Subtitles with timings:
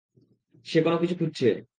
[0.65, 1.47] সে কোনো কিছু খুজছে।